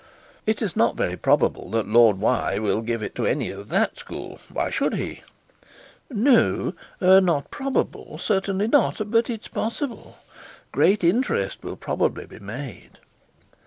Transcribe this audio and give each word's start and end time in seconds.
'It 0.47 0.63
is 0.63 0.75
not 0.75 0.95
very 0.95 1.15
probable 1.15 1.69
that 1.69 1.87
Lord 1.87 2.17
will 2.19 2.81
give 2.81 3.03
it 3.03 3.13
to 3.13 3.27
any 3.27 3.51
of 3.51 3.69
that 3.69 3.97
school; 3.99 4.39
why 4.51 4.71
should 4.71 4.95
he?' 4.95 5.21
'No. 6.09 6.73
Not 6.99 7.51
probable; 7.51 8.17
certainly 8.17 8.67
not; 8.67 8.99
but 9.11 9.29
it's 9.29 9.47
possible. 9.47 10.17
Great 10.71 11.03
interest 11.03 11.63
will 11.63 11.75
probably 11.77 12.25
be 12.25 12.39
made. 12.39 12.97